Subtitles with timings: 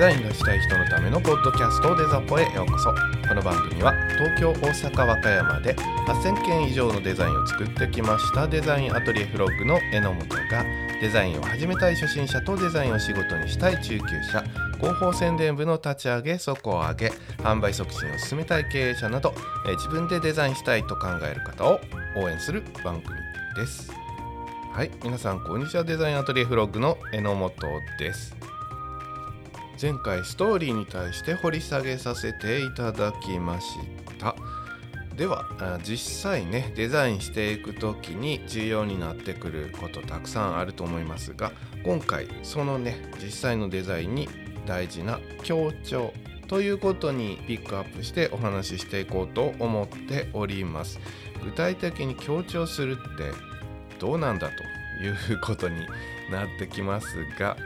[0.00, 2.88] ザインがしたい人のためのポッドキャストデザポへようこそ。
[3.28, 10.64] この番組は東京大阪和歌山で8000件以上のデザインを作ってきましたデザインアトリエフロッグの榎本が
[11.02, 14.42] デザインを始めたい初心者とデザインを仕事にしたい中級者。
[14.78, 17.12] 広報宣伝部の立ち上げ底上げ。
[17.42, 19.34] 販売促進を進めたい経営者など
[19.66, 21.78] 自分でデザインしたいと考える方を
[22.16, 23.18] 応援する番組
[23.54, 23.92] です。
[24.72, 24.90] はい。
[25.04, 25.84] 皆さんこんにちは。
[25.84, 27.52] デザインアトリエフロッグの榎本
[27.98, 28.49] です。
[29.80, 33.78] 前回ストーリーに対して掘り下げさせていただきまし
[34.18, 34.36] た。
[35.16, 35.46] では
[35.82, 41.52] 実際ねデザインしていく時に重要になってくることたくさんあると思いますが
[41.84, 44.28] 今回そのね実際のデザインに
[44.66, 46.12] 大事な強調
[46.46, 51.00] ということにピックアップしてお話ししていこうと思っております。
[51.42, 53.32] 具体的に強調するって
[53.98, 54.62] どうなんだと
[55.02, 55.86] いうことに
[56.30, 57.56] なってきますが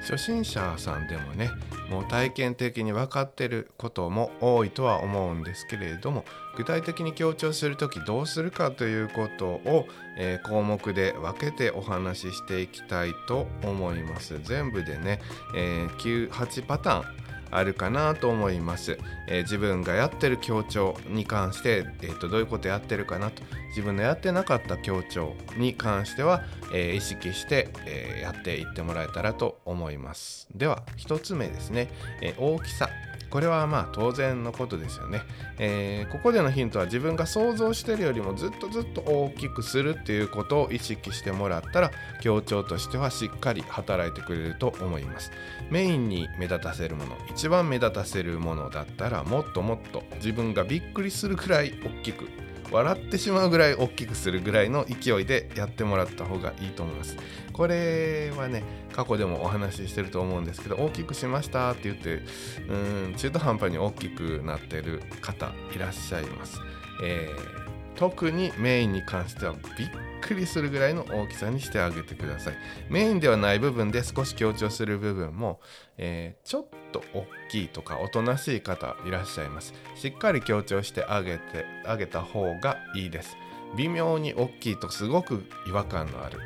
[0.00, 1.50] 初心者さんでもね
[1.88, 6.24] もう体験的に分かってることも多いとは思うんですけれども
[6.56, 14.38] 具体的に強調する時どうするかということを、えー、項目で分けてお話ししていきたいと思います。
[14.42, 15.20] 全部でね、
[15.56, 17.19] えー、98パターン
[17.50, 18.98] あるかなと思います、
[19.28, 23.42] えー、自分がやってる協調に関して、えーと、どういうことやってるかなと。
[23.70, 26.42] 自分のやってなかった協調に関しては、
[26.74, 30.48] えー、意識して、えやっていってもらえたらと思います。
[30.54, 31.88] では1つ目ですね、
[32.20, 32.88] え大きさ。
[33.30, 35.22] これはまあ当然のことですよね、
[35.58, 45.30] えー、ここでのヒントは自分が想像してるよりもずっとずっと大きくするっていうことを意識してもらったら強調としてはしっかり働いてくれると思います。
[45.70, 52.28] メインに目立たせるもの一番目立たせるものだったらもっともっと自分がびっくりするくらい大きく
[52.70, 57.16] 笑ってしまうぐらい大きくするぐらいの勢いでやってもらった方がいいと思います。
[57.52, 58.62] これはね
[58.92, 62.22] 過去でもお話ししてると思うんですけど大きくしましたって言って
[62.68, 66.58] うん中途半端に大きくなってる方いらっしゃいます、
[67.04, 69.88] えー、特にメインに関してはびっ
[70.20, 72.54] くりするぐらいの大きさにしてあげてください。
[72.88, 75.60] メインではない部分で少し強調する部分も、
[75.98, 79.74] えー、ちょっと大きいとかおとなしい方いらっしゃいます。
[79.96, 83.36] しっかり強調してあげてあげた方がいいです。
[83.76, 86.38] 微妙に大きいとすごく違和感のある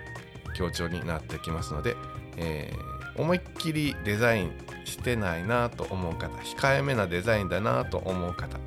[0.54, 1.96] 強調になってきますので、
[2.36, 4.52] えー、思いっきりデザイン
[4.84, 8.58] してないなと思う方控えめなデザインだなと思う方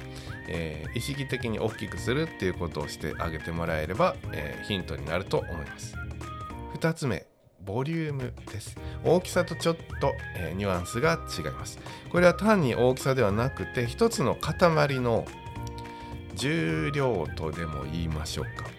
[0.48, 5.96] えー、意識的に大きくするっていうことをしてあげてもらえれば、えー、ヒントになると思います。
[6.80, 7.26] 2つ目
[7.66, 8.78] ボリュームです。
[9.04, 11.80] 大きさとちょっと、えー、ニュアンスが違います。
[12.10, 15.26] これは単に大きさではなくて一つの塊の
[16.38, 18.70] 重量とでも言いましょうか、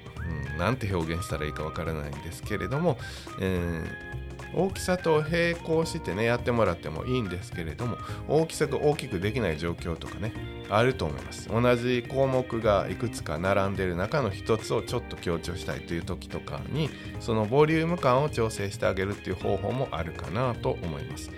[0.52, 2.96] うん、なんて表現したらいいかわからないんですけれども、
[3.40, 4.17] えー、
[4.54, 7.96] 大きさと並行してねやってもらってもいいんですけれども
[8.28, 10.32] 大きさが大きくできない状況とかね
[10.70, 11.48] あると思います。
[11.48, 21.30] 同じ項目がいくつか並んでる中の一つをちょっと強調したいという時とかにそのボリューム感を調整してあげるっていう方法もあるかなと思います、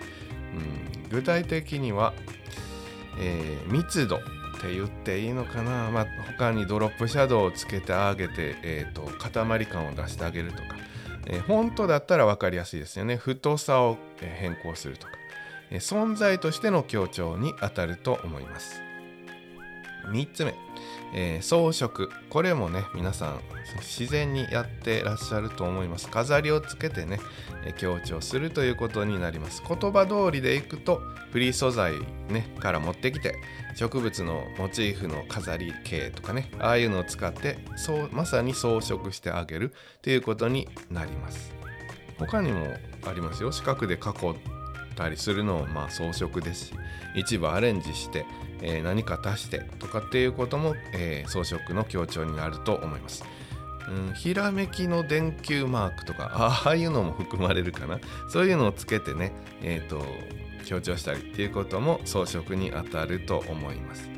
[0.55, 2.13] うん、具体的には、
[3.19, 4.19] えー、密度っ
[4.61, 6.07] て言っていいのかな、まあ、
[6.37, 10.70] 他にドロップシャドウをつけてあげて、えーと、塊感を出してあげるとか、
[11.27, 13.17] えー、本当だったら分かりやすいですよね。
[13.17, 15.13] 太さを変更するとか、
[15.69, 18.81] えー、存在としての強調に当たると思います。
[20.09, 20.53] 3つ目、
[21.13, 22.09] えー、装飾。
[22.29, 23.41] これもね皆さん
[23.79, 26.09] 自然にやってらっしゃると思います。
[26.09, 27.19] 飾りをつけてね、
[27.77, 29.61] 強調するということになります。
[29.67, 31.01] 言葉通りでいくと
[31.31, 31.93] フリー素材、
[32.29, 33.35] ね、から持ってきて
[33.75, 41.53] 植物のモチーフの飾り系とかねああいうのを使ってそうまさに装飾してあげるということになります。
[42.17, 42.67] 他にも
[43.05, 43.51] ありますよ。
[43.51, 44.01] 四角で囲っ
[44.95, 46.73] たりするのもまあ装飾ですし
[47.15, 48.25] 一部アレンジして、
[48.61, 53.23] えー、何か足してとかっていうことも、えー、装飾の強調になると思います。
[53.89, 57.99] うん、ひらめきの電球マークとかああいうのも含まれるかな。
[58.29, 60.01] そういうのをつけてねえ、ー、と
[60.65, 64.09] 強調したりっていうことも装飾にあたると思います。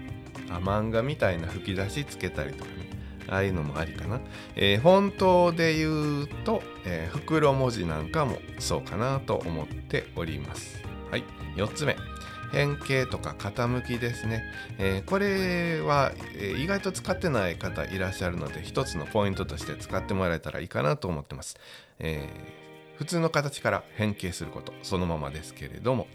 [0.50, 2.84] あ漫画みたいな吹き出しつけたりとかね。
[3.30, 4.20] ああいうのもありかな、
[4.56, 10.84] えー、本当で言うと、えー、袋文字なんかもそうかなと思っております。
[11.10, 11.24] はい。
[11.56, 11.96] 4つ目。
[12.54, 14.46] 変形とか傾きですね、
[14.78, 16.14] えー、これは、
[16.58, 21.58] 意外と使ってない方いらっしゃるので一つのポイントとして使ってもらえたらいいかなと思ってます、
[22.00, 26.08] えー、普通の形から変形することそのままですけれども。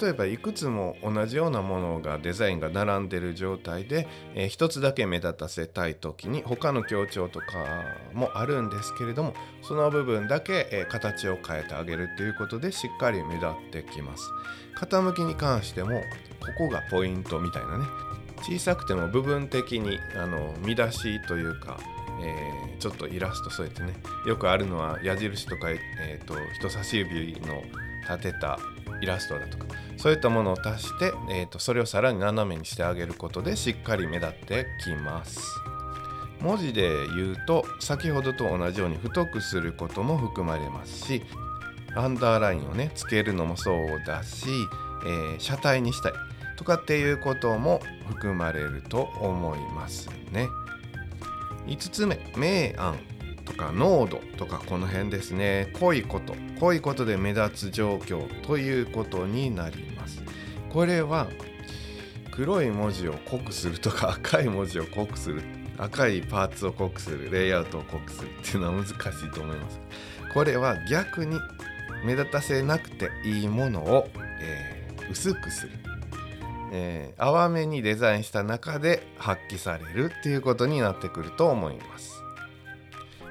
[0.00, 7.46] 例えばいくつも同じようなものがデザインが並んでる状態で、えー、一つだけ目立たせたい時に他の強調とか
[8.12, 14.30] もあるんですけれどもその部分だけ、えー、形を変えてあげるということでしっかり目立ってきます。
[14.76, 16.02] 傾きに関しても
[16.40, 17.84] ここがポイントみたいなね。
[18.42, 21.78] 小さくても部分的にあの見出しというか
[22.20, 23.94] えー、ちょっとイラスト添えてね。
[24.26, 27.62] よくあるのは矢印とか、えーと、人差し指の
[28.02, 28.58] 立てた
[29.00, 29.66] イラストだとか
[29.96, 35.42] そういったものを足して、えーと、それをさらに斜めにしてあげることでしっかり目立ってきます
[36.40, 41.22] 文字で言うと先ほどと同じように太くすることも含まれますし
[41.94, 44.46] アンダーラインをねつけるのもそうだし、
[45.04, 46.12] えー、車体にしたい
[46.56, 50.48] とかっていうことも含まれると思いますね。
[51.66, 52.98] 5つ目明暗
[53.46, 55.70] とか濃度とかこの辺ですね。
[55.80, 60.22] 濃いこと濃いことで目立つ状況ということになります。
[60.70, 61.28] これは
[62.32, 65.42] 黒い文字を濃くするとか赤い文字を濃くする
[65.78, 69.80] 赤いパーツを濃くするレイアウトを濃くするっていうのは難しいと思います。
[70.34, 71.38] これは逆に
[72.04, 74.08] 目立たせなくていいものを、
[74.40, 75.72] えー、薄くする。
[76.72, 82.15] えー、淡めにデザインした中で発揮されるっていうことになってくると思います。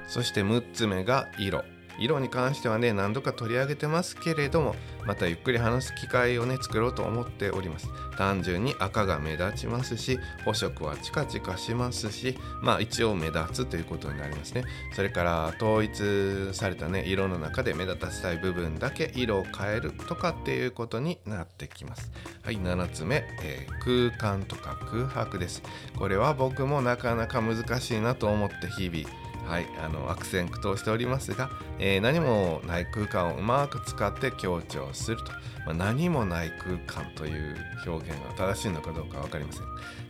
[0.06, 1.64] そして6つ目が色。
[1.98, 4.74] 色に関してはね何度か取り上げてますけれども
[5.06, 7.88] またゆっくり話す機会をね作ろうと思っております。
[8.16, 14.64] 単純に赤が目立ちますし補色はチカチカしますしまあ一応目立つということになりますね。
[14.94, 22.10] それから統一されたね色の中で目立たせたい部分だけ色を変えるとかっていうことになってきます。
[22.42, 25.62] はい7つ目、えー、空間とか空白です。
[25.96, 35.32] これは僕もなかなか難しいなと思って日々はい、あの悪戦苦闘しておりますが、えー、何もない空間をうまく使って強調すると、
[35.66, 37.56] まあ、何もない空間という
[37.86, 39.62] 表現が正しいのかどうか分かりません。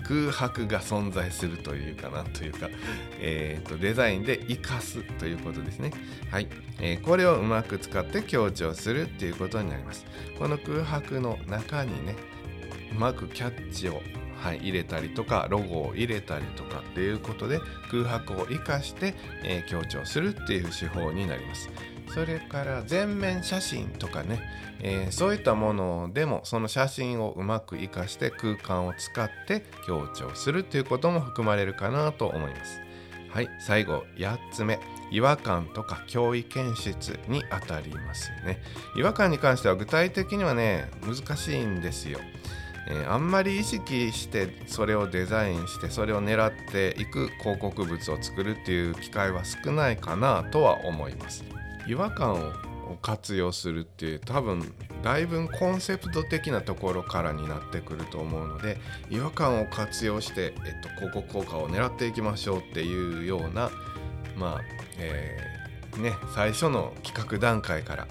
[0.06, 2.69] 空白が存在するというかなというか、
[3.21, 5.91] えーと、デザインで生かすということですね。
[6.31, 6.49] はい、
[6.81, 10.06] えー、これをうまく使って強調するっていうことになります。
[10.38, 12.15] この空白の中にね
[12.93, 14.00] うまくキャッチを
[14.47, 17.59] はい、入れたりとかロゴを入れたりとかっていうことで
[17.91, 21.69] 空白を生かして、えー、強調するっていう手法になります。
[22.15, 24.41] それから全面写真とかね、
[24.81, 32.81] えー、そういったものでもその写真をうまく生かして空間を使って強調するっていうことも含まれるかなと思います。
[33.31, 34.79] はい、最後8つ目
[35.11, 38.63] 違和感とか脅威検出にあたりますね
[38.97, 42.19] 違和感に関しては具体的にはね難しいんですよ
[42.88, 51.44] えー、あんまり意識してそれをデザインしてそれを狙っていく広告物を作るっていう機会は少ないかなとは思います。
[51.87, 52.53] 違和感を
[53.03, 54.73] 活用するっていう多分
[55.03, 58.79] だいぶコンセプト的なところからになってくると思うので
[59.11, 63.71] 違和感を活用して、えっと、広告効果を狙っていきましょうっていうような
[64.37, 64.61] まあ、
[64.99, 68.09] えー、ね最初の企画段階から、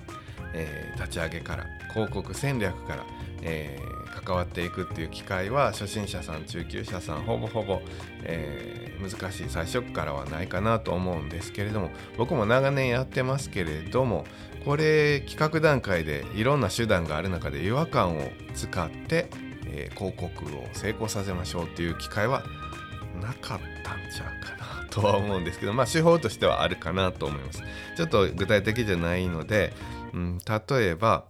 [0.54, 3.06] えー、立ち上げから広告戦略から、
[3.46, 3.96] えー
[4.26, 7.82] 関わっていくっていう機会は初心者さん中級者さんほぼほぼ、
[8.24, 14.26] えー、難しい最初からはないかなと思うんですけれども僕も長年やってますけれども
[14.64, 18.22] これ企画段階でいろんな手段がある中で違和感を
[18.56, 19.28] 使って、
[19.68, 22.44] えー、広告を成功させましょうっていう機会は
[23.22, 27.62] なかったんちゃうかなとは思うんですけどまあ手法としてはあるかなと思います。
[27.96, 29.74] ちょっと具体的じゃないので、
[30.14, 31.26] うん、例えば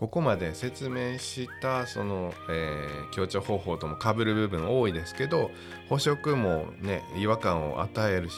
[0.00, 5.50] ここまで説明したその、えー、強調方法ともかぶる部分多いですけど
[5.90, 8.36] 補色もね違和感を与えるし、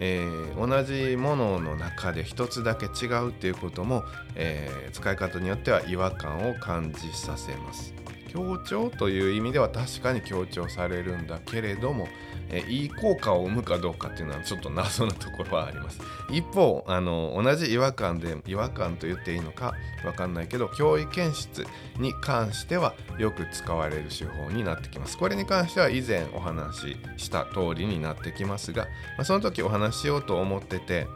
[0.00, 4.02] えー、同じものの中で一つだけ違うっていうことも、
[4.34, 8.05] えー、使い方によっては違和感を感じさせます。
[8.36, 12.06] 強調という意味では確かに強調されるんだけれども、
[12.50, 16.00] えいい効果を生むかどうかっていうのはちょっと謎なところはあります。
[16.30, 21.66] 一方あの同じ違和感で違和感と言っていいのか分かんないけど脅威検出
[21.98, 25.16] に関してはよく使われる手法になってきます。
[25.16, 28.84] これに関しては以前お話しした通りになってきますが、
[29.16, 31.06] まあ、その時お話ししようと思ってて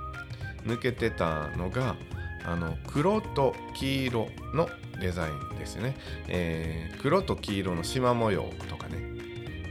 [0.65, 1.97] 抜けてたのが
[2.45, 4.69] あの黒と黄色の
[5.01, 5.97] デザインですね、
[6.29, 8.99] えー、黒と黄色の縞模様とかね。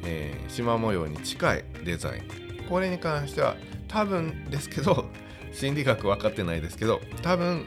[0.05, 2.23] えー、縞模様に近いデザイン。
[2.69, 3.57] これに関しては
[3.87, 5.09] 多分ですけど
[5.51, 7.65] 心理学分かってないですけど多分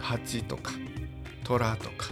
[0.00, 0.72] 蜂とか
[1.44, 2.08] 虎とか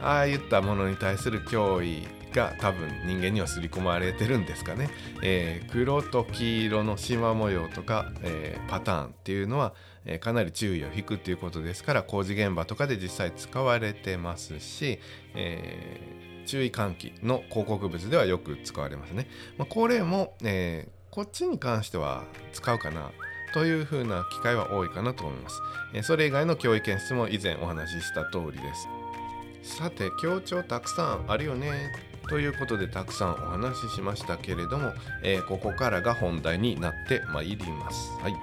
[0.00, 4.90] ああいったものに対する脅威が多分人間には刷り込まれてるんですかね、
[5.22, 9.72] えー、黒と黄色の縞模様とか、えー、パターンっていうのは、
[10.04, 14.98] えー、かなり注意を引くっていうことですから工事現場とかで実際使われてますし、
[15.34, 16.00] え
[16.46, 23.12] 注意喚起の広告物ではよく使われますね、まあ、これも、えこっちに関しては使うかな
[23.54, 25.60] というふうな機会は多いかなと思います。
[25.94, 29.78] えそれ以外の教育演出も以前お話しした通りです。
[29.78, 38.34] さて強調たくさんあるよねということでたくさんお話ししましたけれども、えー、ここからが本題になってまいります、はい。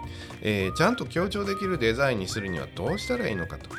[0.42, 3.70] えー、ちゃんと強調できるデザインにするにはどうしたらいいのかと。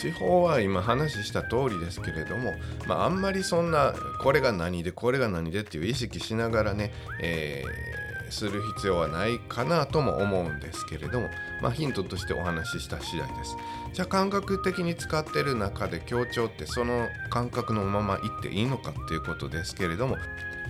[0.00, 2.54] 手法は今話した通りですけれども、
[2.86, 3.92] まあ、あんまりそんな
[4.22, 8.01] これが何でこれが何でっていう意識しながらね、えー
[8.32, 11.28] する必要はないかなとも思うんですけれども、
[11.60, 13.56] まあ、ヒントとしてお話しした次第です。
[13.92, 20.16] じゃあ感覚的に使ってる中で強調ってその感覚のままいっていいのかっていうことですけれども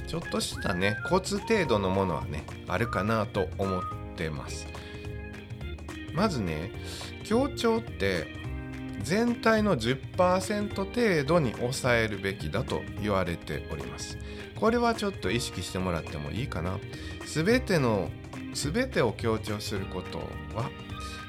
[0.09, 3.83] ちょっとしたねコツ程度のものはねあるかなと思っ
[4.17, 4.67] てます。
[6.15, 6.71] まずね
[7.25, 8.42] 強調って
[9.03, 14.19] 全体の10%程度に抑えるべきだと言われております
[14.57, 16.79] これはちょっと意識してもらってもいいかな
[17.27, 18.11] 全ての
[18.55, 20.19] 全てを強調すること
[20.57, 20.71] は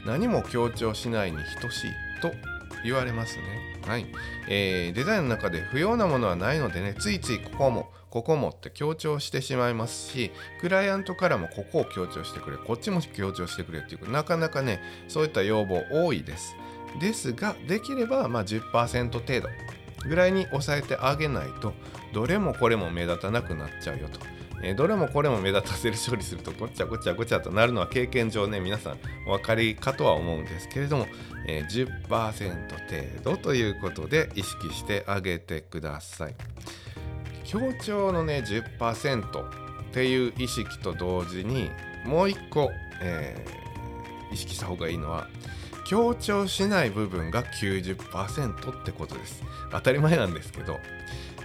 [0.05, 2.31] 何も強調しないに等しいと
[2.83, 3.43] 言われますね。
[3.87, 4.05] はい、
[4.47, 16.55] えー、デザインの中で不要なものはないのでねついついここもここもって強調してしまいますしクライアントからもここを強調してくれこっちも強調してくれっていうなかなかねそういった要望多いです。
[16.99, 19.49] ですができればまあ10%程度
[20.07, 21.73] ぐらいに抑えてあげないと
[22.13, 24.19] どれもこれも目立たなくなっちゃうよと。
[24.65, 28.97] えどれもこれも目立たせる処理するとごちゃごちゃごちゃとなるのは経験上ね皆さん
[29.27, 31.05] お分かりかとは思うんですけれども、
[31.47, 36.35] えー、10%程度ということで意識してあげてください
[37.43, 41.69] 強調のね10%っていう意識と同時に
[42.05, 42.71] もう一個、
[43.01, 45.27] えー、意識した方がいいのは
[45.85, 49.43] 強調しない部分が90%ってことです。
[49.71, 50.79] 当たり前なんですけど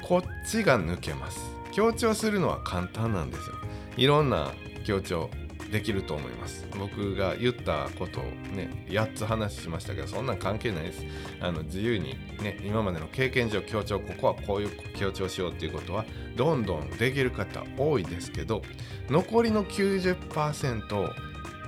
[0.02, 1.40] こっちが抜けます。
[1.72, 3.56] 強調するのは簡単なんですよ。
[3.96, 4.52] いろんな
[4.84, 5.28] 強調
[5.70, 6.66] できると思います。
[6.78, 11.04] 僕が言ったことをね8つ話しましたけどそんなん関係ないです。
[11.40, 18.62] あの自由にね今までの経験上強調ここはこういう強調しようっていうことはどんどんできる方多いですけど
[19.10, 21.10] 残りの90%を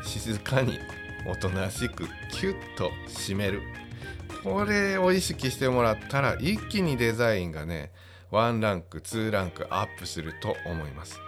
[0.02, 0.78] 静かに
[1.26, 3.62] おとなしくキュッと締める。
[4.42, 7.90] これを意識してもらったら一気にデザインがね
[8.30, 11.18] 1ランク2ランクアップすると思います。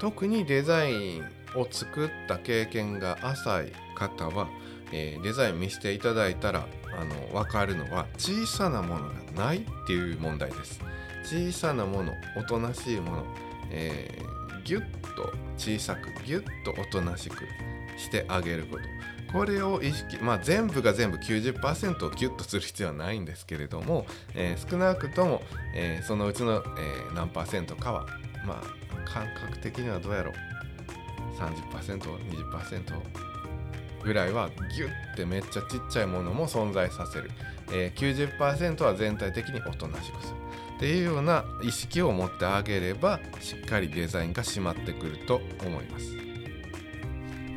[0.00, 4.48] 特にデザインを作った経験が浅い方は、
[4.92, 6.66] えー、デザイン見せていただいたら
[6.98, 10.80] あの分かるのは小さなものがないっていう問題です。
[11.22, 13.24] 小さなものおとなしいもの、
[13.70, 17.44] えー、ギュッと小さくギュッとおとなしく
[17.98, 18.82] してあげること。
[19.32, 25.42] これを意識まあ全部が全部90%をキュッとする必要はないんですけれども、えー、少なくとも、
[25.74, 28.06] えー、そのうちの、えー、何パーセントかは
[28.46, 30.34] まあ感覚的にはどうやろう。
[31.40, 32.82] 30%20%
[34.04, 37.30] ぐらいはギュッてめっちゃちっちゃいものも存在させる、
[37.72, 40.40] えー、90%は全体的におとなしくする。
[40.76, 46.29] っていうような意識を持ってあげればしっかりデザインが締まってくると思います。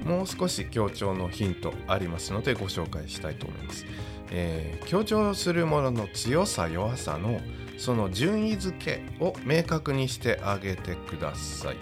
[0.06, 3.86] もう少し強調のヒントありますのでご紹介したいと思います。
[4.32, 7.40] えー、強調するものの強さ弱さの
[7.78, 11.78] その順位付けを明確にしてあげてください。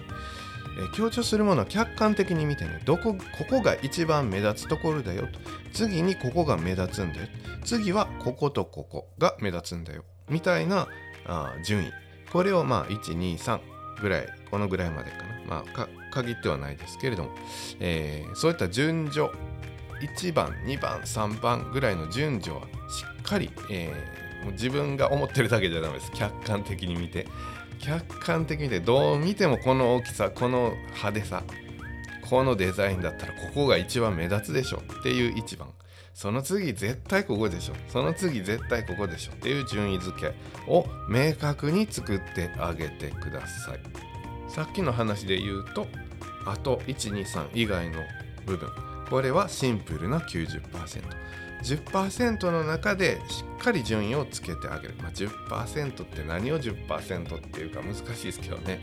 [0.77, 5.27] えー、強調するものを客観的に見てねどこここが一番目立つところだよ
[5.73, 7.27] 次にここが目立つんだよ。
[7.63, 10.03] 次はこことここが目立つんだよ。
[10.29, 10.87] みたいな
[11.25, 11.91] あ順位。
[12.31, 13.59] これをまあ123
[14.01, 15.23] ぐらいこのぐらいまでかな。
[15.47, 17.31] まあ限ってはないですけれども、
[17.79, 19.29] えー、そういった順序
[20.01, 26.11] 1番2番3番ぐらいの順序はしっかり、えー、もう自分が思ってるだけじゃダメです。
[26.13, 27.27] 客観的に見て。
[27.79, 31.43] 客観的に見てどう見てもこの大きさこの派手さ
[32.29, 35.69] このデザインだったらここが一番目立つでしょっていう1番。
[36.13, 40.33] その次絶対ここでしょその次絶対ここでしょっていう順位付け
[40.67, 44.10] を明確に作ってあげてください。
[44.53, 45.87] さっきの話で言うと
[46.45, 48.01] あと123以外の
[48.45, 48.69] 部分。
[49.09, 58.79] これはシンプルな 90%10% の中でしっかり順位をつけてあげる、まあ、10%って何を10%っていうか難しいですけどね。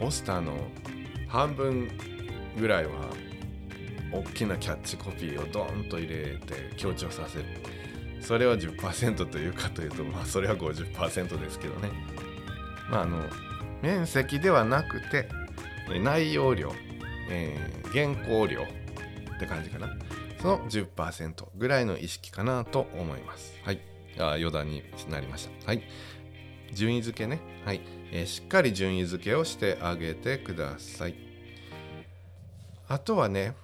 [0.00, 0.56] ポスターの
[1.28, 1.90] 半分
[2.58, 2.92] ぐらいは
[4.10, 7.44] 大きなキャッチコピーをドーンと入れて強調させる。
[8.22, 11.90] それは10%というかというとまあそれは50%ですけどね。
[12.90, 13.18] まあ、あの
[13.84, 15.28] 面積ではなくて
[16.02, 16.72] 内容量、
[17.28, 18.66] えー、原稿量っ
[19.38, 19.94] て感じかな。
[20.40, 23.54] その10%ぐらいの意識かなと思います。
[23.62, 23.80] はい。
[24.18, 25.66] あ余談になりました。
[25.66, 25.82] はい。
[26.72, 27.40] 順位付けね。
[27.66, 31.14] はい、えー、しっかり順位付けをしてあげてください。
[32.88, 33.54] あとはね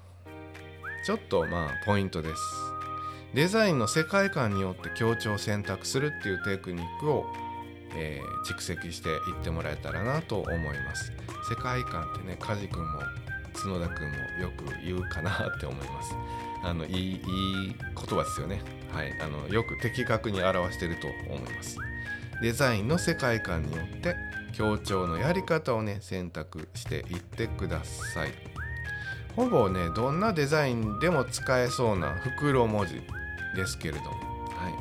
[1.07, 2.43] ちょっとまあポイントです。
[3.33, 7.25] デザインの世界観によって強調を選択するっていうテクニックを、
[7.97, 11.13] えー、蓄積していってもらえたらなと思います。
[11.49, 13.01] 世界観ってね梶君も
[13.53, 16.15] 角田君もよく言うかなって思います。
[16.63, 17.21] あのいいいい
[17.77, 18.63] 言葉ですよね。
[18.93, 19.13] はい。
[19.21, 21.79] あのよく的確に表してると思います。
[22.43, 24.15] デザインの世界観によって
[24.53, 28.33] 強調のやり方をね選択していってください。
[29.37, 33.01] ほぼねどんなデザインでも使えそうな袋文字
[33.57, 34.75] ですけれども、はい。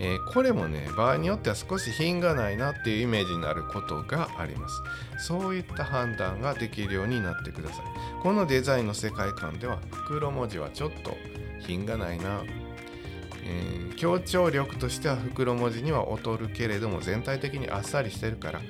[0.00, 4.82] えー、これもね場合によっては少し品がないなっていうイメージになることがあります。
[5.26, 7.84] そういった判断ができるようになってください。
[8.22, 11.16] このデザインの世界観では袋文字はちょっと
[11.60, 12.42] 品がないな。
[13.44, 18.60] えー、強調力としては袋文字には劣るけれども全体的にあっさりしてるから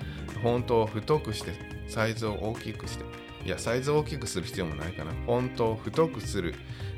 [0.41, 1.53] フォントを太くして
[1.89, 3.05] サイズを大きくして
[3.45, 5.11] いやサイズを大きくする必要もないかな。
[5.11, 6.55] フォントを太くする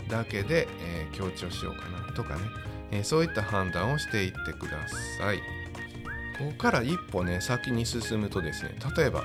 [0.08, 2.42] だけで、えー、強調しようかなとかね、
[2.90, 4.86] えー、そういった判断をしていってくだ
[5.18, 5.38] さい。
[6.38, 9.24] ここから一歩ね先に進むとですね例えば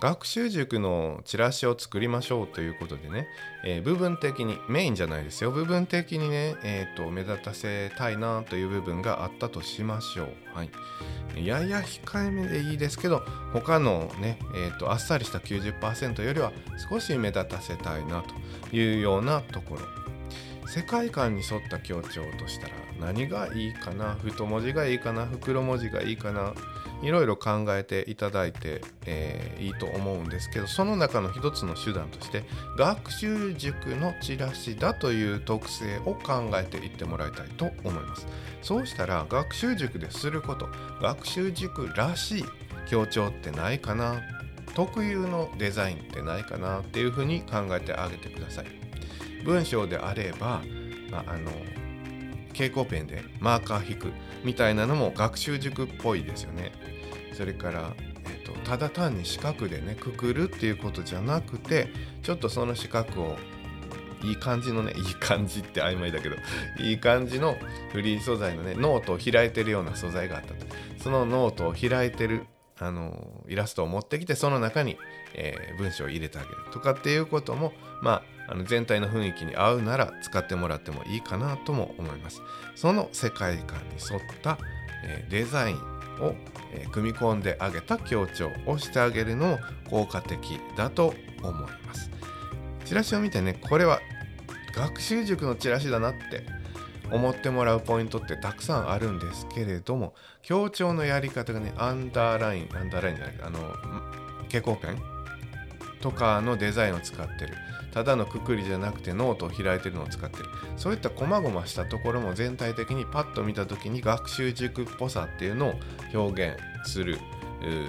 [0.00, 3.26] 学習塾のチラシを作りましょうということでね、
[3.64, 5.50] えー、部分的にメインじゃないですよ。
[5.50, 16.52] 部分的にね、えーと、目立たせたいなという部分があったとしましょう、はい、やや控えめでいいですけど他のね、えーと、あっさりした90%よりは
[16.90, 20.04] 少し目立たせたいなというようなところ。
[20.66, 24.14] 世界観に沿った強調としたら何がいいかな？
[24.14, 25.26] 太文字がいいかな？
[25.26, 26.54] 袋文字がいいかな？
[27.02, 32.44] いろいろ考えていただいて、えー、いいと思うんですけどその中の一つの手段として
[32.78, 38.26] 学習塾のチラシだという特性を考えていってもらいたいと思います。
[38.62, 40.68] そうしたら学習塾ですること
[41.02, 42.44] 学習塾らしい
[42.88, 44.22] 強調ってないかな？
[44.74, 46.80] 特有のデザインってないかな？
[46.80, 48.66] っていうふうに考えてあげてください。
[49.44, 50.62] 文章であれば、
[51.10, 51.50] まあ、あの
[52.54, 54.12] 蛍光ペンでマーカー引く
[54.44, 56.72] みたいなのも学習塾っぽいですよね。
[57.34, 57.92] それから、
[58.26, 61.88] えーと、ただ単に四角でねくくるっていうことじゃなくて
[62.22, 63.36] ちょっとその四角を
[64.22, 66.36] いい感じのね いい感じって曖昧だけど
[66.80, 67.56] いい感じの
[67.92, 70.66] フリー素材のねノートを開いてるような素材があったと
[70.98, 72.46] そのノートを開いてる
[72.78, 74.96] あのイラストを持ってきてその中に、
[75.34, 82.42] えー、文章を入れてあげるとかっていうこともまああの全体の雰囲気に合うなら使ってもらってもいいかなとも思います。
[82.74, 84.58] その世界観に沿った、
[85.04, 85.76] えー、デザイン
[86.20, 86.34] を、
[86.74, 89.58] えー、組み込んであげた強調をしてあげるのも
[89.88, 92.10] 効果的だと思います。
[92.84, 94.00] チラシを見てねこれは
[94.74, 96.44] 学習塾のチラシだなって
[97.10, 103.58] 思ってもらうポイントってたくさんあるんですけれども強調のやり方がねアンダーラインアンダーラインじゃないあの
[104.48, 105.02] 蛍光ペン？
[106.00, 107.54] とかのデザインを使ってる。
[107.92, 110.44] ただのくくりじゃなくてノートを開いてるのを使ってる。
[110.76, 115.74] そういった細々したところも全体的にパッと見た時に学習塾っぽさっていうのを
[116.12, 116.58] 表現
[116.90, 117.18] する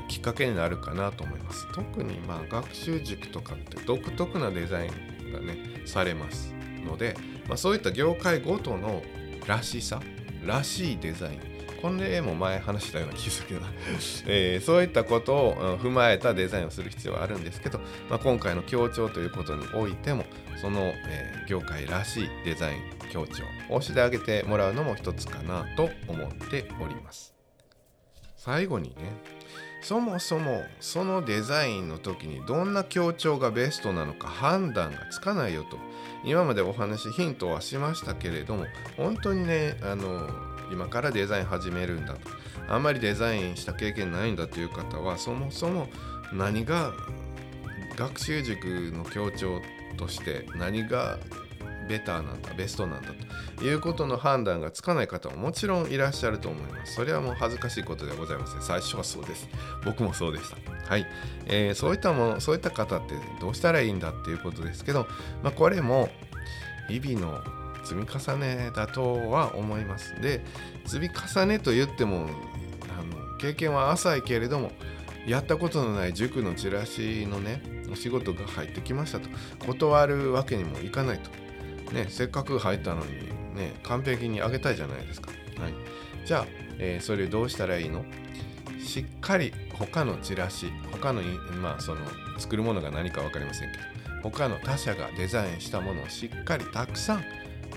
[0.08, 1.68] きっかけになるかなと思います。
[1.74, 6.54] 特にまあ学習塾とかって独特なデザインがねされます
[6.86, 7.18] ので、
[7.48, 9.02] まあ、そういった業界ごとの
[9.48, 10.02] らしさ
[10.44, 11.56] らしいデザイン。
[11.82, 13.62] これも前話したような気がするけど、
[14.26, 17.80] えー、そういったことを踏まえたデザインをする必要はあるんですけど、
[18.10, 20.26] まあ、今回の強調ということにおいても
[20.60, 22.82] その、えー、業界らしいデザイン
[23.12, 27.36] 強調をしてあげてもらうのも一つかなと思っております。
[28.36, 28.96] 最後にね
[29.86, 35.78] そもそもそのデザインの時にどんな強調がベストなのか判断がつかないよと。
[36.24, 38.66] 今までお話ヒントはしましたけれども
[38.98, 40.28] 本当にねあの
[40.72, 42.20] 今からデザイン始めるんだと。
[42.68, 45.88] あんまりデザインした経験ないんだという方はそもそも
[46.34, 46.92] 何が
[47.96, 49.62] 学習塾の強調
[49.98, 51.20] として何が
[51.88, 53.10] ベターなんだベストなんだ
[53.58, 56.96] ということの判断がつかない方ももちろんいらっしゃると思います。
[56.96, 58.62] それはもう恥ずかしいことではございません。
[58.62, 59.48] 最初はそうです。
[59.84, 60.58] 僕もそうでした。
[60.90, 61.06] はい、
[61.46, 65.08] えー、そういったものそういった方ってどうしたらいいんだっていうことですけど、
[65.44, 66.10] まあ、これも
[66.88, 67.42] 日々の
[67.84, 70.20] 積み重ねだとは思います。
[70.22, 70.44] で
[70.86, 72.28] 積み重ねと言っても
[72.98, 74.72] あの経験は浅いけれども
[75.28, 79.30] やったことのない塾のチラシのねお仕事が入ってきましたと。
[79.66, 81.30] 断るわけにもいかないと、
[81.92, 83.12] ね、せっかく入ったのに
[83.56, 85.74] ね完璧にあげたいじゃないですか、はい、
[86.26, 86.46] じゃあ、
[86.80, 88.04] えー、それどうしたらいいの？
[88.84, 91.22] しっかり他のチラシ他の
[91.62, 92.02] まあその
[92.38, 93.84] 作るものが何か分かりませんけど
[94.24, 97.24] 他の他社がデザインしたものをしっかりたくさん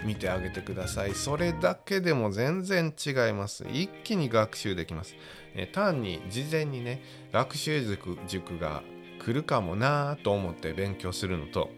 [0.05, 1.15] 見てあげてください。
[1.15, 3.67] それだけでも全然違います。
[3.73, 5.17] 一気に学習できます。
[5.55, 8.83] え単に事前にね学習塾塾が
[9.21, 11.71] 来るかもなと思って勉強するのと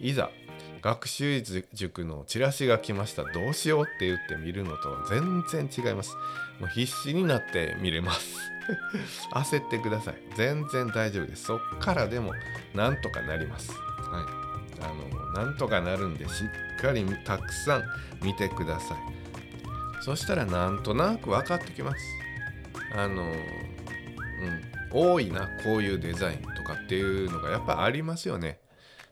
[0.00, 0.30] いざ
[0.82, 3.24] 学習塾のチラシが来ました。
[3.24, 6.16] どうしようって言って見るのと全然違います。
[6.60, 8.36] もう必死になって見れます。
[9.32, 10.16] 焦ってください。
[10.36, 11.44] 全然大丈夫です。
[11.44, 12.32] そっからでも
[12.74, 13.72] なんとかなります。
[13.72, 14.46] はい。
[14.82, 16.44] あのなんとかなるんでし
[16.76, 17.84] っかりたくさん
[18.22, 18.98] 見てください。
[20.02, 21.98] そしたらなんとなく分かってきます。
[22.94, 28.60] あのうん多いなこういうデザインとかっていうのがやっぱありますよね。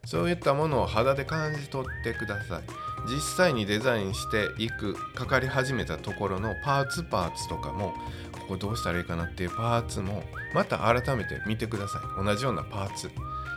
[0.04, 2.62] そういったものを肌で感じ取ってください。
[3.06, 7.94] 実際にデザインしていくかかり始めたところのパーツパーツとかも
[8.32, 10.22] ここどうしたらいいかなっていうパーツも
[10.54, 12.24] また改めて見てください。
[12.24, 13.10] 同じようなパーツ。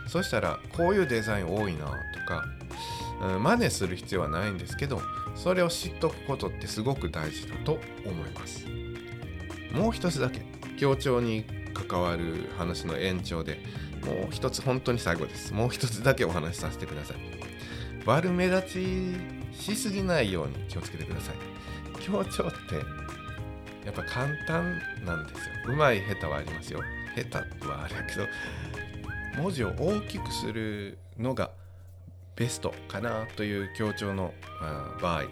[0.06, 1.92] そしたらこういうデザイン多いなと
[2.26, 2.44] か、
[3.22, 5.02] うん、真似する必要はないんですけど
[5.34, 8.66] それを知っとくことってすごく大事だと思います。
[9.72, 10.40] もう一つだけ
[10.78, 13.60] 協調に関わる話の延長で
[14.04, 15.52] もう一つ本当に最後です。
[15.52, 17.16] もう一つだけお話しさせてください。
[18.06, 19.14] 悪目立
[19.52, 21.34] ちしすぎないように気をつけてください。
[22.00, 22.76] 強調って
[23.84, 25.42] やっぱ簡単なんですよ。
[25.68, 26.80] うまい下手はありますよ。
[27.16, 28.26] 下手はあれやけど
[29.42, 31.50] 文字を大きくするのが
[32.36, 34.32] ベストかなという強調の
[35.00, 35.24] 場合。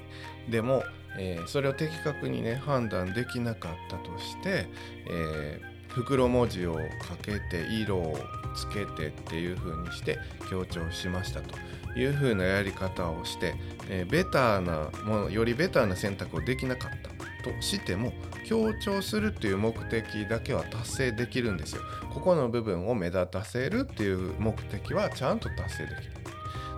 [0.51, 0.83] でも、
[1.19, 4.67] えー、それを的確にね判断できなかったとして、
[5.11, 8.19] えー袋文字をかけて色を
[8.57, 10.19] つけてっていう風にして
[10.51, 11.57] 強調しましたと
[11.99, 13.55] いう風なやり方をして、
[13.89, 17.17] えー、ベターなものよりベターな選択をできなかった
[17.49, 18.13] としても
[18.47, 21.83] 強調するっていう目的だけは達成できるんですよ。
[22.13, 26.13] ここの部分を目立たせるっていう目的はちゃんと達成できる。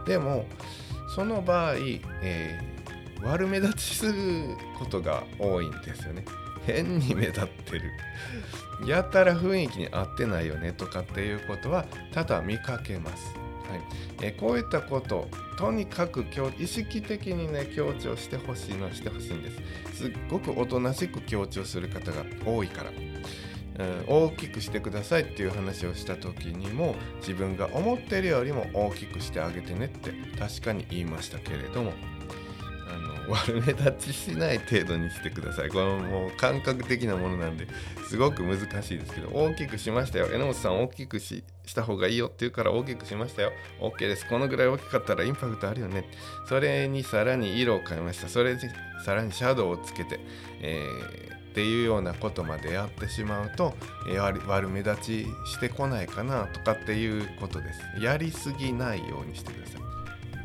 [0.06, 0.46] でも
[1.14, 1.74] その場合、
[2.22, 6.24] えー、悪目立ちすることが多いんですよね。
[6.66, 7.90] 変に目立ってる
[8.86, 13.34] やたら雰囲気に合ってないよねとかっていうことは多々見かけます。
[13.68, 13.80] はい。
[14.22, 16.24] えこういったこととにかく
[16.58, 19.60] 意識的にね強調してほしいのはしてほしいんです。
[19.94, 31.92] すっごくおとなしく強調する方が多いから、うん、大きくしてくださいっていう話をした時にも自分が思ってるよりも大きくしてあげてねって確かに言いましたけれども。
[33.30, 35.68] 悪目立ちしない程度にしてください。
[35.68, 37.66] これもう感覚的なものなんで
[38.08, 40.28] すごく難しいですけど大きくしましたよ。
[40.32, 41.42] 榎本さん大きくし
[41.74, 43.52] た方がいいよって言うから大きくしましたよ。
[43.80, 44.26] OK です。
[44.26, 46.04] このぐらい大きかったらインパクトあるよね。
[46.48, 48.28] それにさらに色を変えました。
[48.28, 48.70] それで
[49.04, 50.20] さらにシャドウをつけて、
[50.60, 53.74] えー、っていうようなことまでやってしまうと、
[54.08, 57.80] えー、悪目立ちしてこないかなとかっていうことです。
[58.02, 59.97] やりすぎないようにしてください。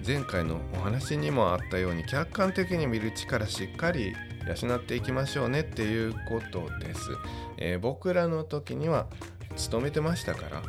[0.05, 4.13] 前回のお話にもあったように客観的に見る力しっかり
[4.45, 7.11] 養っていきましょうねっていうことです。
[7.57, 9.07] えー、僕らの時には
[9.55, 10.61] 勤めてましたから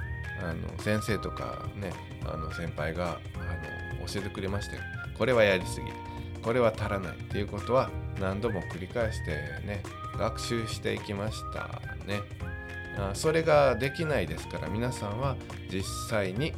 [0.48, 1.92] あの先生とかね
[2.24, 4.82] あの先輩があの教えてくれましたよ。
[5.18, 5.86] これはやりすぎ
[6.42, 9.32] これは足らないっていうことは何度も繰り返して
[9.66, 9.82] ね
[10.16, 12.20] 学習していきましたね。
[13.14, 15.36] それができないですから皆さんは
[15.70, 16.52] 実際に、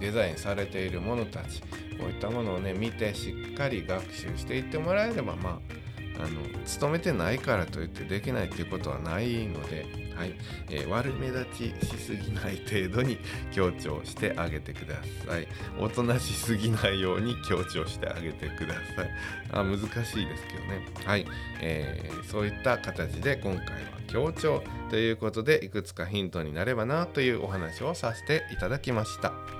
[0.00, 1.60] デザインされているものたち
[1.98, 5.85] こういったものをね見てしっかり学習していってもらえればまあ
[6.18, 10.34] あの勤めてないからといってできないっていうことはないので、はい。
[10.70, 13.18] えー、悪目立ちしすぎない程度に
[13.52, 15.46] 強調してあげてください。
[15.78, 19.10] おとなしすぎないように強調してあげてください。
[19.52, 20.86] あ難しいですけどね。
[21.04, 21.26] はい、
[21.60, 23.66] えー、そういった形で今回は
[24.06, 29.55] 強調ということでいくつかヒントになればなというお話をさせていただきました。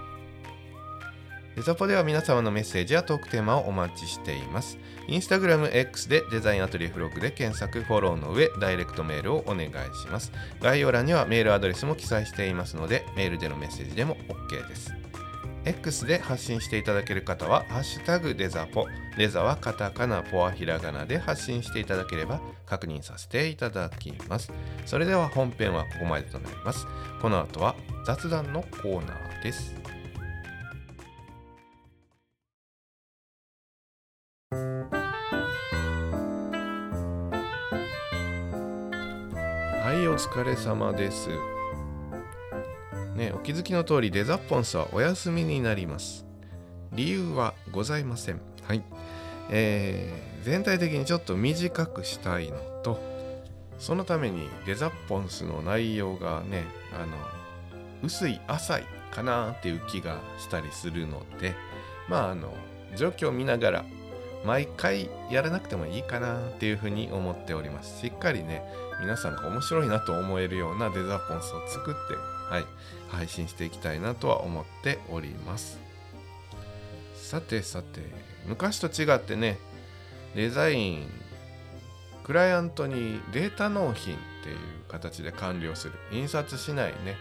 [1.57, 4.77] デザポでは皆様のメッセージやトークテーマをお待ちしています。
[5.09, 10.33] インスタグラム X でデザインアトリエフログで検索、フォローの上、ダイレクトメールをお願いします。
[10.61, 14.93] 概要欄にはメールアドレスも記載していますので、メールでのメッセージでも OK です。
[15.65, 24.53] X で発信していただける方は、ハッシュタグデザポ、デザはカタカナ、ポはひらがなで発信していただければ確認させていただきます。
[24.85, 26.87] それでは本編はここまでとなります。
[27.23, 27.75] この後は
[28.07, 29.86] 雑談のコーナーです。
[40.17, 41.29] 疲れ様です。
[43.15, 46.25] ねお気づきの通りデザッポンスはお休みになります。
[46.93, 48.41] 理由はございません。
[48.63, 48.83] はい。
[49.51, 52.99] えー、全体的にちょっと短くしたいのと
[53.79, 56.65] そのためにデザポンスの内容がね
[56.99, 57.15] あの
[58.03, 61.55] 薄い浅いかなっていう気がしたりするので
[62.09, 62.55] まああの
[62.97, 63.85] 状況を見ながら
[64.45, 68.01] 毎回やらなくてもいいかなっていうふうに思っております。
[68.01, 68.63] しっかりね
[69.01, 72.65] 皆さんが面白いなと思えるようなデザポンスを作ってはい
[73.09, 75.79] 配信していきたいなとは思っております。
[77.15, 78.01] さてさて
[78.47, 79.59] 昔と違ってね
[80.35, 81.09] デザイン
[82.23, 84.57] クライアントにデータ納品っていう
[84.89, 85.95] 形で完了する。
[86.13, 87.17] 印刷しないね。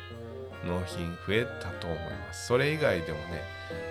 [0.63, 2.47] 納品増えたと思います。
[2.47, 3.41] それ以外でもね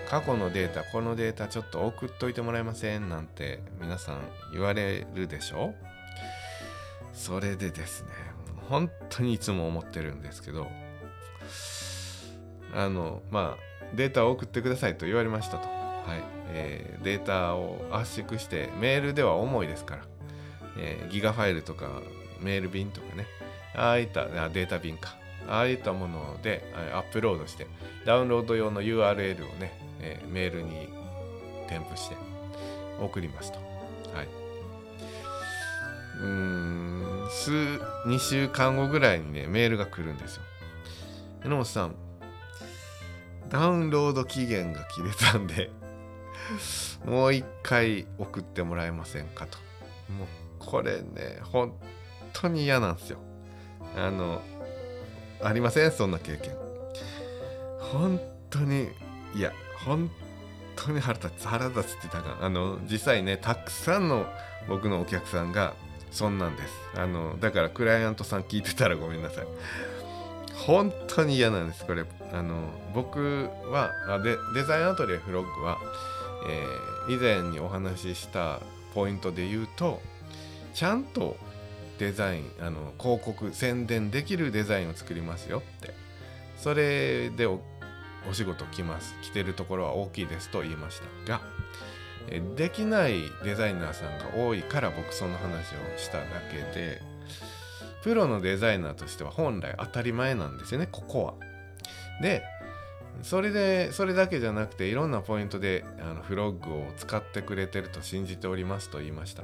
[0.09, 3.09] 過去のデータこのデータちょっと送っといてもらえません？
[3.09, 4.21] なんて皆さん
[4.53, 5.73] 言われるでしょ？
[7.13, 8.09] それでですね
[8.69, 10.67] 本当にいつも思ってるんですけど
[12.73, 16.23] あのまあデータを送ってくださいと言われましたと、はい。
[16.49, 20.01] えー、データを圧縮してメールでは重いですから、
[20.77, 22.01] えー、ギガファイルとか
[22.39, 23.25] メール便とかね。
[23.75, 25.15] ああいったあデータ便か。
[25.47, 27.67] ああいったものでアップロードして
[28.05, 30.89] ダウンロード用の URL をね、えー、メールに
[31.67, 32.15] 添付して
[32.99, 33.59] 送りますと。
[34.13, 34.27] はい。
[36.21, 40.43] うん、数、2週間後ぐらいにね、メールが来るんですよ。
[41.43, 41.95] 榎本さん、
[43.49, 45.69] ダウンロード期限が切れたんで
[47.05, 49.57] もう一回送ってもらえませんかと。
[50.13, 50.27] もう、
[50.59, 51.73] これね、本
[52.33, 53.19] 当に嫌なんですよ。
[53.95, 54.41] あの、
[55.41, 55.91] ありません？
[55.91, 56.53] そんな経験。
[57.79, 58.19] 本
[58.49, 58.89] 当に
[59.35, 59.51] いや
[59.85, 60.09] 本
[60.75, 64.25] 当に腹立つ腹立つって言ったかあの実際ねたくさんの
[64.67, 65.73] 僕のお客さんが
[66.11, 66.73] そんなんです。
[66.95, 69.47] あのだからクライアントさん聞いてたらごめんなさい。
[70.65, 71.85] 本当に嫌なんです。
[71.85, 72.55] これあの
[72.93, 75.77] 僕はあでデザインアトリエフロッグは、
[76.49, 78.59] えー、以前にお話しした
[78.93, 80.01] ポイントで言うと
[80.73, 81.35] ちゃんと
[81.97, 85.93] デザインあの広告宣伝できるデザインを作りますよって。
[86.57, 87.59] それでお
[88.33, 89.15] 仕事来ます。
[89.21, 91.41] 来てるところは大きいですと言いましたが。
[92.55, 97.01] できないデザイナーさんが多いから僕その話をしただけで
[98.01, 101.33] プロのデザイナーとしては本来当たり前なんですよねここは。
[102.21, 102.43] で
[103.21, 109.43] それでそれだけじゃなくていろんなポイントであのフロッグを使ってくれてると信じておりますと言いました。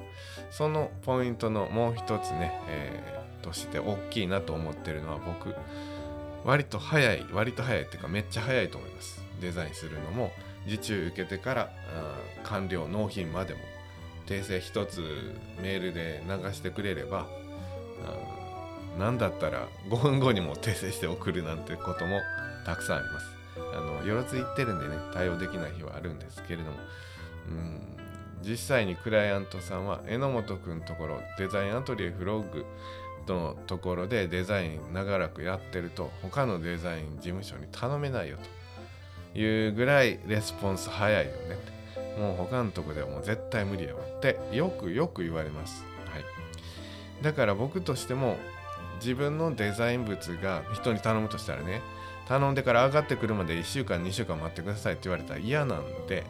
[0.50, 5.56] そのポイントのもう一つね、えー、として大きいなと思ってるのは僕
[6.44, 9.24] 割と早い割と早いっていうかめっちゃ早いと思います。
[9.42, 10.32] デザインするのも
[10.68, 11.72] 受注受けてから
[12.44, 13.60] 完了納品までも。
[14.28, 15.02] 訂正一つ
[15.62, 17.28] メールで流してくれれば
[18.98, 22.22] 何だったら5分後にも訂正して送るなんてことも
[22.66, 23.41] たくさんあります。
[23.74, 26.78] あのよろついってるんでね対応できない日はあるんですけれども。
[27.50, 27.82] うん
[28.44, 32.66] 実際にクライアントさんは榎本君のところデザインアトリエフロッグ
[33.28, 38.38] のところでデザイン長らくやってると他のデザイン事務所に頼めないよ
[39.34, 41.82] というぐらいレスポンス早いよねって。
[42.18, 48.38] もう他のとこではもう絶対無理やわってよくよく言われます、はい、だから僕としても
[49.00, 51.82] 自分のデザイン物が人に頼むとしたらね
[52.32, 56.24] 頼んでから上がってくるまで1週間2週間待ってくださいって言われたら嫌なんで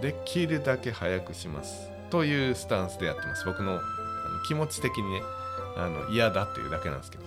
[0.00, 1.90] できるだけ早くします。
[2.08, 3.44] というスタンスでやってます。
[3.44, 3.80] 僕のあの
[4.48, 5.20] 気持ち的にね
[5.76, 7.24] あの嫌だっていうだけなんですけど。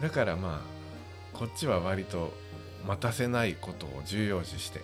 [0.00, 2.32] だからまあこっちは割と
[2.86, 4.82] 待たせないことを重要視して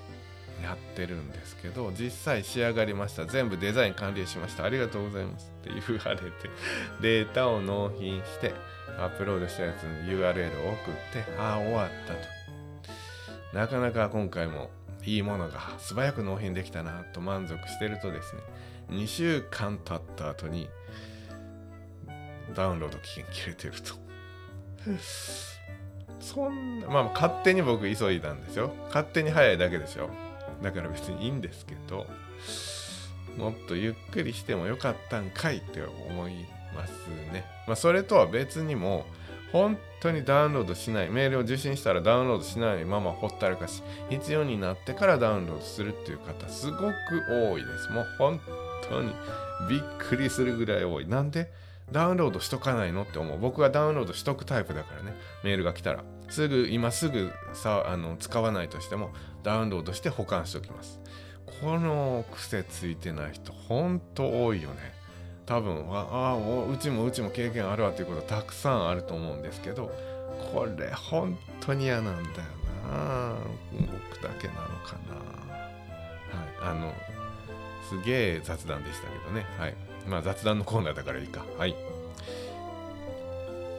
[0.62, 3.26] やってるんですけど実際仕上がりました。
[3.26, 4.64] 全部デザイン完了しました。
[4.64, 6.22] ありがとうございますって言われて
[7.00, 8.54] データを納品して
[8.98, 12.18] アップロードしたやつに URL を送ってああ終わったと。
[13.52, 14.70] なかなか今回も
[15.04, 18.42] いいものが素早く納品できたなと満足してるとですね
[18.90, 20.68] 2週間経った後に
[22.54, 23.94] ダウンロード期限切れてると。
[26.20, 28.72] そんなまあ勝手に僕急いだんですよ。
[28.88, 30.08] 勝手に早いだけでしょ
[30.62, 32.06] だから別にいいんですけど
[33.36, 36.32] もっとゆっくりしてもよかったんかいって思い
[36.74, 37.44] ますね。
[37.66, 39.06] まあ、それとは別にも
[39.52, 46.92] 本当にダウンロードしないメールを受信したらダウンロードしないままほったらかし必要になってからダウンロードするっていう方すごく
[47.28, 47.90] 多いです。
[47.90, 48.40] もう本
[48.88, 49.12] 当に
[49.68, 51.06] びっくりするぐらい多い。
[51.06, 51.50] なんで
[51.90, 53.38] ダウンロードしとかないのって思う。
[53.38, 55.14] 僕はダウンロードしとくタイプだからね。
[55.44, 56.02] メールが来たら。
[56.30, 59.10] すぐ今すぐさあの使わないとしても
[59.42, 61.00] ダウンロードして保管しておきます。
[61.60, 64.76] この癖ついてない人ほんと多いよね。
[65.46, 69.90] 多分ああうちもうちも経験あるわっていうことたくさんあると思うんですけど
[70.52, 72.34] これ本当に嫌なんだよ
[72.88, 73.36] な。
[73.72, 75.14] 僕だけなのかな。
[75.16, 76.92] はいあの
[77.88, 79.44] すげえ雑談でしたけどね。
[79.58, 79.74] はい。
[80.08, 81.44] まあ雑談のコーナーだからいいか。
[81.58, 81.76] はい。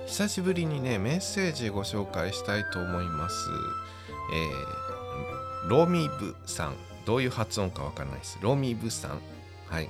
[0.06, 3.36] 久しぶりにねメッセージご紹介したいと思います、
[4.32, 4.83] えー、
[5.68, 6.76] ロミブさん。
[7.06, 8.38] どういう発音かわからないです。
[8.42, 9.20] ロミブさん。
[9.68, 9.90] はい、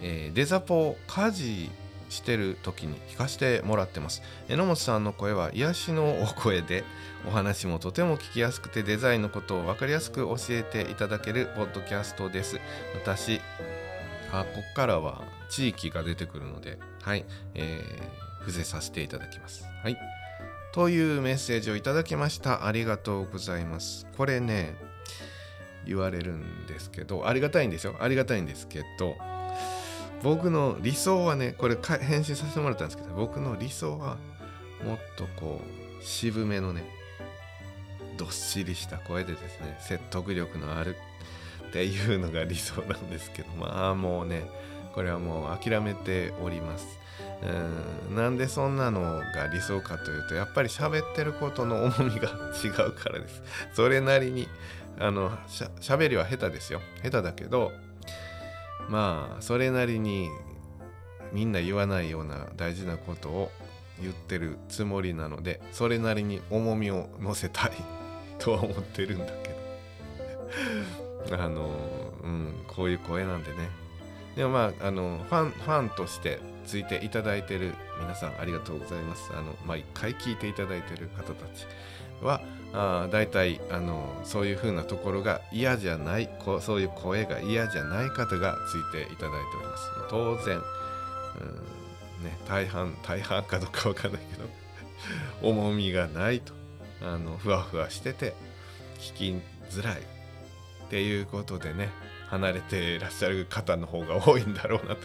[0.00, 1.70] えー、デザポを家事
[2.10, 4.22] してる時に聞かせてもらってます。
[4.48, 6.84] 榎本さんの声は癒しのお声で
[7.26, 12.60] お話もとても聞きやすくてデザインのことを分かりやすく教えていただけるポッドキャストです。
[12.94, 13.40] 私
[14.32, 19.64] あここからは地域が出てくるのではい、えー、伏せさせていただきます。
[19.82, 19.96] はい。
[20.74, 22.66] というメッセージをいただきました。
[22.66, 24.08] ありがとうございます。
[24.16, 24.74] これね
[25.86, 27.94] 言われるんですけどありがたいんですよ。
[28.00, 29.14] ありがたいんですけど
[30.24, 34.16] 僕の理想はねこれ編集させてもらったんですけど僕の理想は
[34.84, 36.82] もっとこう渋めのね
[38.16, 40.96] どっしりした声でですね説得力のある
[41.68, 44.42] っていうのが理想なんですけどまあもうね
[44.92, 47.03] これはもう諦めております。
[47.44, 48.16] うん。
[48.16, 52.28] なんでそんなのが理想かというとやっぱり喋ってることの重みが
[52.62, 53.42] 違うからです。
[53.72, 54.48] それなりに
[54.98, 56.80] あのしゃべりは下手ですよ。
[57.02, 57.72] 下手だけど
[58.88, 60.30] まあそれなりに
[61.32, 63.50] みんな言わないような大事なことを
[64.00, 67.72] 言ってるつもりなのでそれなりに重みを乗せたい
[68.38, 69.54] とは思ってるんだけど。
[71.32, 71.70] あの
[72.22, 73.70] うんこういう声なんでね。
[74.36, 79.30] でもまああのファンファンとしてついていただいてる皆さんありがとうございます。
[79.32, 81.66] あの毎回聞いていただいてる方たち
[82.22, 82.40] は
[82.72, 89.90] あ大体あのそういう風なところが嫌じゃないこそういう声が嫌じゃない方がついていただいております。
[90.10, 94.48] 当然、うんね、大半大半かどうかわかんないけど
[95.48, 96.52] 重みがないと
[97.02, 98.34] あのふわふわしてて
[98.98, 100.02] 聞きづらいっ
[100.88, 101.90] ていうことでね
[102.28, 105.02] 離れていらっしゃる方の方が多いんだろうなと。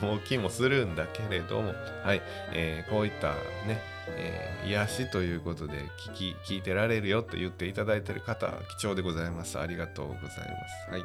[0.00, 3.32] 思う気もするんだけれどもはい、えー、こういった
[3.66, 9.58] ねえー、癒しということで聞き聞いてられるよと言っていただいている方貴重でございます。
[9.58, 10.90] ありがとうございます。
[10.90, 11.04] はい、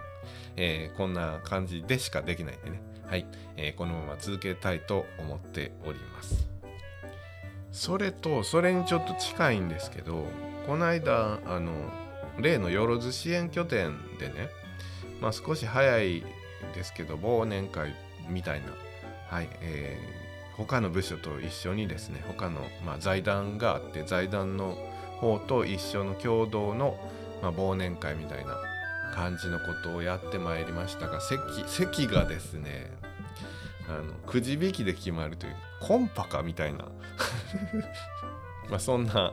[0.56, 2.82] えー、こんな感じでしかできないんでね。
[3.06, 6.48] はい、えー、このまま続けたいと思っております。
[7.72, 10.26] それとそれにちょっと近いんですけど
[10.66, 11.72] この間あの
[12.40, 14.50] 例のよろず支援拠点でね
[15.22, 16.24] まあ少し早い
[16.74, 17.94] ですけど忘年会
[18.30, 18.68] みたいな。
[19.30, 24.76] はい、えー他の部署と一緒にですね他の、まあ、財団があって財団の
[25.20, 26.98] 方と一緒の共同の、
[27.42, 28.58] まあ、忘年会みたいな
[29.14, 32.92] 感じのことをやってまいりましたが席席がですね
[33.88, 36.86] あのくじ引きで決まるというコンパかみたいな。
[38.70, 39.32] まあそんな、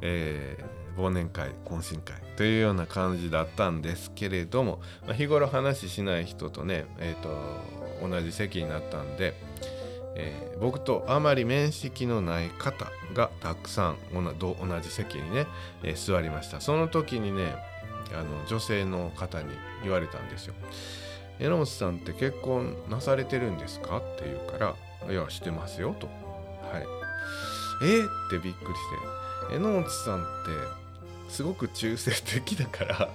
[0.00, 9.34] えー、忘年会懇親会というような感じだったんですけれども、まあ、日頃話ししない人とね、えーと同じ席になったんで
[10.18, 14.22] えー、僕とあまり面識のない方がたくさん同
[14.80, 15.46] じ席にね、
[15.82, 16.60] えー、座りました。
[16.62, 17.54] その時にね
[18.12, 19.48] あの女性の方に
[19.82, 20.54] 言われたんですよ
[21.38, 24.74] 「榎本さんって結婚なされてるんですか?」って言うから
[25.12, 26.06] 「いやしてますよ」と
[26.72, 26.86] 「はい
[27.82, 33.08] えー、ってびっくりして榎本さんってすごく中性的だから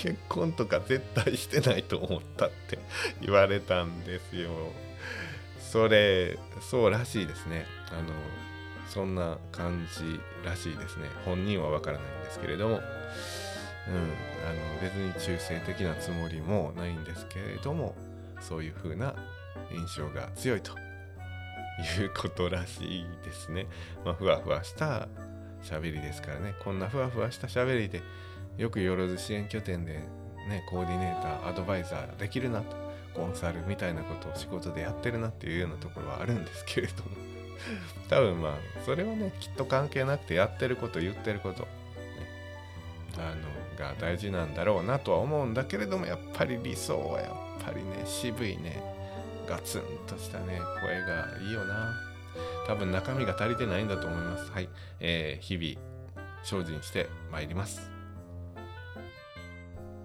[0.00, 2.78] 結婚とか絶対してないと思ったって
[3.20, 4.48] 言われたんですよ。
[5.60, 7.66] それそうらしいですね。
[7.90, 8.14] あの
[8.88, 11.08] そんな感じらしいですね。
[11.26, 12.82] 本人はわからないんですけれども、うん、あの
[14.80, 17.94] 別に中性的なつもりもないんですけれども
[18.40, 19.14] そういう風な
[19.70, 20.72] 印象が強いと
[22.00, 23.66] いうことらしいですね。
[24.02, 25.08] まあ、ふわふわした
[25.62, 26.54] 喋りですからね。
[26.64, 28.02] こんなふわふわした喋りで
[28.56, 29.94] よくよろず支援拠点で
[30.48, 32.76] ねコーディネーターアドバイザーできるなと
[33.14, 37.10] コンサルみたいなことを仕事でやってるなっていうようなところはあるんですけれども。
[38.08, 38.52] 多分まあ
[38.86, 41.68] それはねきっと関係なくてやってること言ってること、ね、
[43.18, 48.82] あのが大事なんだろうなとは思うんだけれどもやっぱり理想はやっぱりね渋いね
[49.46, 52.10] ガツンとしたね声がいいよな。
[52.66, 54.50] 多分中身が足りてないんだと思います。
[54.52, 54.68] はい、
[55.00, 55.90] えー、日々
[56.44, 57.89] 精進してまいります。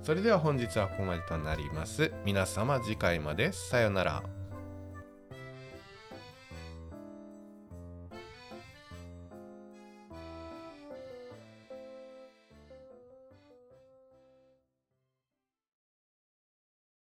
[0.05, 2.13] それでは本日はここまでとなります。
[2.23, 4.34] 皆様次回までさようなら。